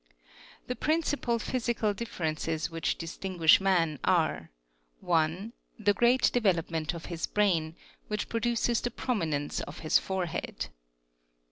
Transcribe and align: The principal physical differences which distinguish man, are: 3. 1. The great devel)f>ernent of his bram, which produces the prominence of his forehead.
The 0.65 0.75
principal 0.75 1.37
physical 1.37 1.93
differences 1.93 2.71
which 2.71 2.97
distinguish 2.97 3.61
man, 3.61 3.99
are: 4.03 4.49
3. 5.01 5.07
1. 5.07 5.53
The 5.77 5.93
great 5.93 6.23
devel)f>ernent 6.33 6.95
of 6.95 7.05
his 7.05 7.27
bram, 7.27 7.75
which 8.07 8.27
produces 8.27 8.81
the 8.81 8.89
prominence 8.89 9.59
of 9.61 9.77
his 9.81 9.99
forehead. 9.99 10.69